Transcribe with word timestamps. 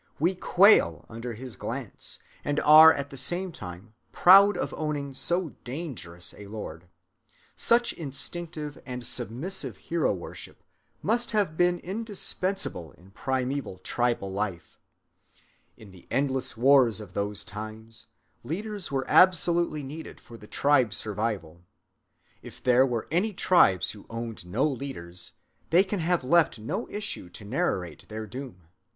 We 0.19 0.33
quail 0.33 1.05
under 1.09 1.35
his 1.35 1.55
glance, 1.55 2.17
and 2.43 2.59
are 2.61 2.91
at 2.91 3.11
the 3.11 3.17
same 3.17 3.51
time 3.51 3.93
proud 4.11 4.57
of 4.57 4.73
owning 4.75 5.13
so 5.13 5.49
dangerous 5.63 6.33
a 6.35 6.47
lord. 6.47 6.85
Such 7.55 7.93
instinctive 7.93 8.81
and 8.83 9.05
submissive 9.05 9.77
hero‐ 9.77 10.15
worship 10.15 10.63
must 11.03 11.33
have 11.33 11.55
been 11.55 11.77
indispensable 11.77 12.93
in 12.93 13.11
primeval 13.11 13.77
tribal 13.77 14.31
life. 14.31 14.79
In 15.77 15.91
the 15.91 16.07
endless 16.09 16.57
wars 16.57 16.99
of 16.99 17.13
those 17.13 17.45
times, 17.45 18.07
leaders 18.43 18.91
were 18.91 19.05
absolutely 19.07 19.83
needed 19.83 20.19
for 20.19 20.35
the 20.35 20.47
tribe's 20.47 20.97
survival. 20.97 21.61
If 22.41 22.63
there 22.63 22.87
were 22.87 23.07
any 23.11 23.33
tribes 23.33 23.91
who 23.91 24.07
owned 24.09 24.47
no 24.47 24.63
leaders, 24.65 25.33
they 25.69 25.83
can 25.83 25.99
have 25.99 26.23
left 26.23 26.57
no 26.57 26.89
issue 26.89 27.29
to 27.29 27.45
narrate 27.45 28.09
their 28.09 28.25
doom. 28.25 28.63